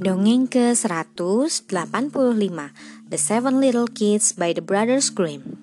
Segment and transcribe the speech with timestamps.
[0.00, 2.72] Dongeng ke-185
[3.12, 5.60] The Seven Little Kids by the Brothers Grimm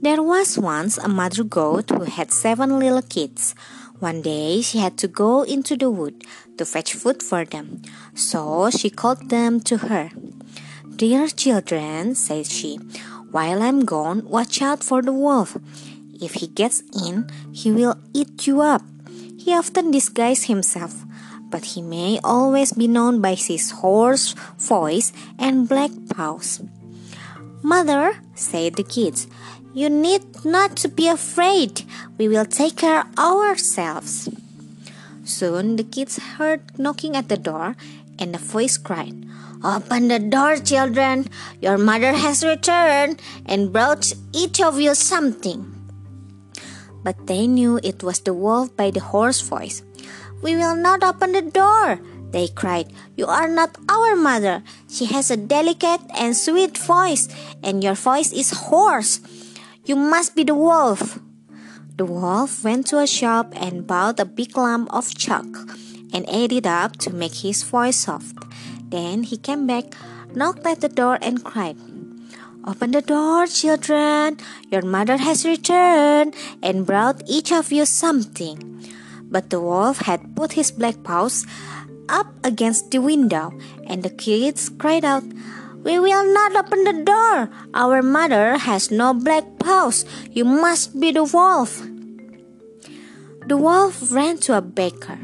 [0.00, 3.52] There was once a mother goat who had seven little kids.
[4.00, 6.24] One day she had to go into the wood
[6.56, 7.84] to fetch food for them,
[8.16, 10.08] so she called them to her.
[10.88, 12.80] Dear children, said she,
[13.28, 15.60] while I'm gone, watch out for the wolf.
[16.16, 18.80] If he gets in, he will eat you up.
[19.36, 21.04] He often disguises himself
[21.54, 26.60] but he may always be known by his hoarse voice and black paws.
[27.62, 29.28] Mother, said the kids,
[29.72, 31.86] you need not to be afraid.
[32.18, 34.28] We will take care of ourselves.
[35.22, 37.76] Soon the kids heard knocking at the door,
[38.18, 39.14] and a voice cried,
[39.62, 41.30] Open the door, children.
[41.62, 45.70] Your mother has returned and brought each of you something.
[47.04, 49.84] But they knew it was the wolf by the hoarse voice.
[50.44, 52.92] We will not open the door, they cried.
[53.16, 54.60] You are not our mother.
[54.92, 57.32] She has a delicate and sweet voice,
[57.64, 59.24] and your voice is hoarse.
[59.88, 61.18] You must be the wolf.
[61.96, 65.48] The wolf went to a shop and bought a big lump of chalk
[66.12, 68.36] and ate it up to make his voice soft.
[68.84, 69.96] Then he came back,
[70.36, 71.80] knocked at the door, and cried,
[72.68, 74.36] Open the door, children.
[74.70, 78.73] Your mother has returned and brought each of you something.
[79.34, 81.42] But the wolf had put his black paws
[82.06, 83.50] up against the window,
[83.82, 85.26] and the kids cried out,
[85.82, 87.50] We will not open the door.
[87.74, 90.06] Our mother has no black paws.
[90.30, 91.82] You must be the wolf.
[93.50, 95.18] The wolf ran to a baker.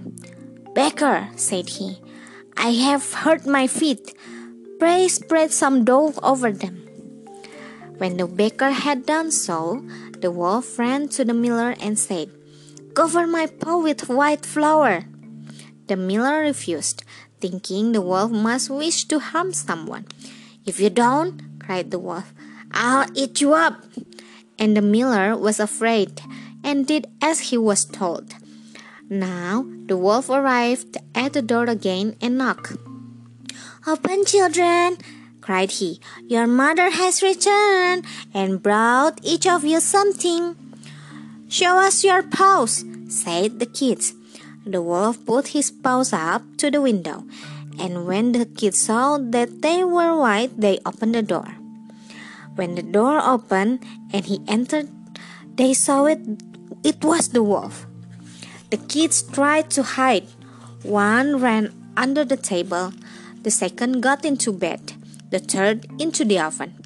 [0.74, 2.02] Baker, said he,
[2.56, 4.10] I have hurt my feet.
[4.82, 6.82] Pray spread some dough over them.
[8.02, 9.86] When the baker had done so,
[10.18, 12.34] the wolf ran to the miller and said,
[13.00, 15.04] Cover my paw with white flour.
[15.86, 17.02] The miller refused,
[17.40, 20.04] thinking the wolf must wish to harm someone.
[20.66, 22.34] If you don't, cried the wolf,
[22.72, 23.80] I'll eat you up.
[24.58, 26.20] And the miller was afraid
[26.62, 28.34] and did as he was told.
[29.08, 32.76] Now the wolf arrived at the door again and knocked.
[33.86, 34.98] Open, children,
[35.40, 36.02] cried he.
[36.28, 40.69] Your mother has returned and brought each of you something.
[41.50, 44.14] Show us your paws, said the kids.
[44.64, 47.26] The wolf put his paws up to the window,
[47.76, 51.58] and when the kids saw that they were white, they opened the door.
[52.54, 53.82] When the door opened
[54.14, 54.94] and he entered,
[55.56, 56.22] they saw it
[56.84, 57.84] it was the wolf.
[58.70, 60.30] The kids tried to hide.
[60.86, 62.94] One ran under the table,
[63.42, 64.94] the second got into bed,
[65.30, 66.78] the third into the oven,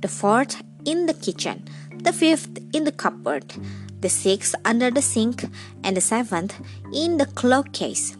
[0.00, 3.58] the fourth in the kitchen, the fifth in the cupboard,
[4.02, 5.44] the sixth under the sink,
[5.82, 6.60] and the seventh
[6.92, 8.16] in the cloak case.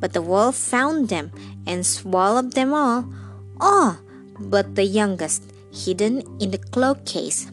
[0.00, 1.32] But the wolf found them
[1.66, 3.04] and swallowed them all,
[3.60, 3.98] all
[4.38, 5.42] but the youngest,
[5.74, 7.50] hidden in the cloak case.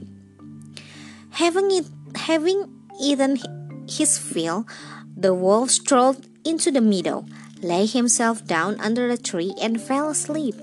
[1.31, 2.69] Having, it, having
[3.01, 3.37] eaten
[3.89, 4.65] his fill,
[5.17, 7.25] the wolf strolled into the meadow,
[7.61, 10.55] lay himself down under a tree, and fell asleep.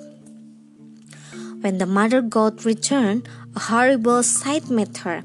[1.61, 5.23] When the mother goat returned, a horrible sight met her.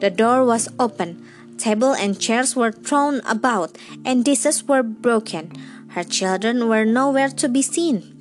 [0.00, 1.26] The door was open,
[1.58, 5.50] table and chairs were thrown about, and dishes were broken.
[5.88, 8.14] Her children were nowhere to be seen.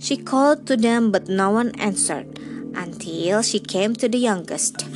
[0.00, 2.38] She called to them, but no one answered,
[2.76, 4.86] until she came to the youngest.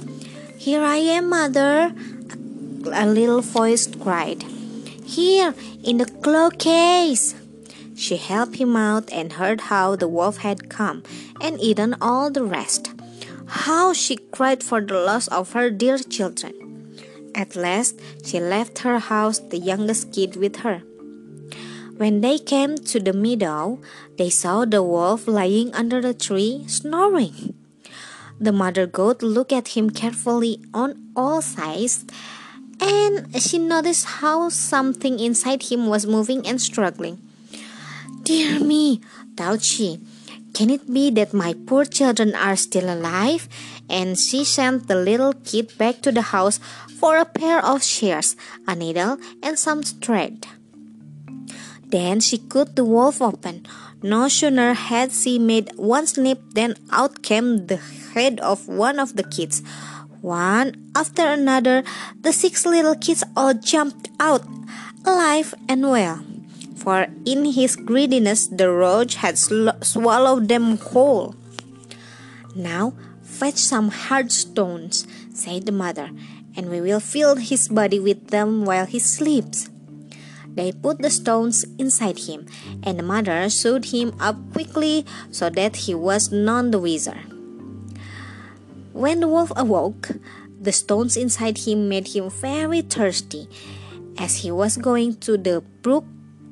[0.56, 1.92] Here I am, mother,
[2.92, 4.44] a little voice cried.
[5.04, 7.34] Here, in the cloak case.
[7.96, 11.02] She helped him out and heard how the wolf had come
[11.40, 12.92] and eaten all the rest.
[13.50, 16.54] How she cried for the loss of her dear children.
[17.34, 20.82] At last, she left her house, the youngest kid with her.
[21.96, 23.80] When they came to the meadow,
[24.16, 27.54] they saw the wolf lying under the tree, snoring.
[28.38, 32.06] The mother goat looked at him carefully on all sides,
[32.80, 37.20] and she noticed how something inside him was moving and struggling.
[38.22, 39.00] Dear me,
[39.36, 40.00] thought she,
[40.60, 43.48] can it be that my poor children are still alive?
[43.88, 46.60] And she sent the little kid back to the house
[46.98, 48.36] for a pair of shears,
[48.68, 50.46] a needle, and some thread.
[51.86, 53.64] Then she cut the wolf open.
[54.02, 57.80] No sooner had she made one snip than out came the
[58.12, 59.62] head of one of the kids.
[60.20, 61.84] One after another,
[62.20, 64.44] the six little kids all jumped out,
[65.06, 66.20] alive and well
[66.80, 71.34] for in his greediness the roach had swallowed them whole.
[72.56, 76.10] Now fetch some hard stones, said the mother,
[76.56, 79.68] and we will fill his body with them while he sleeps.
[80.52, 82.46] They put the stones inside him,
[82.82, 87.22] and the mother sewed him up quickly so that he was none the wiser.
[88.92, 90.10] When the wolf awoke,
[90.60, 93.48] the stones inside him made him very thirsty,
[94.18, 96.04] as he was going to the brook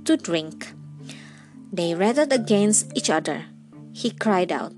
[0.08, 0.72] to drink.
[1.70, 3.44] They rattled against each other.
[3.93, 4.72] He cried out,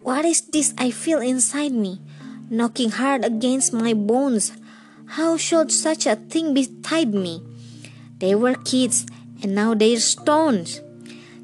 [0.00, 2.00] What is this I feel inside me,
[2.48, 4.52] knocking hard against my bones?
[5.18, 7.42] How should such a thing betide me?
[8.18, 9.06] They were kids,
[9.42, 10.80] and now they're stones.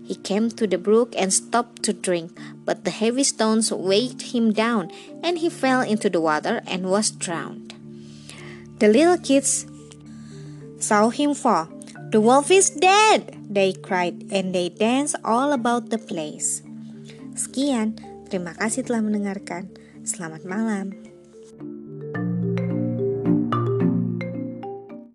[0.05, 2.31] He came to the brook and stopped to drink,
[2.65, 4.93] but the heavy stones weighed him down,
[5.25, 7.75] and he fell into the water and was drowned.
[8.79, 9.67] The little kids
[10.79, 11.76] saw him fall.
[12.17, 16.65] The wolf is dead, they cried, and they danced all about the place.
[17.37, 18.01] Sekian,
[18.33, 19.69] terima kasih telah mendengarkan.
[20.01, 21.06] Selamat malam.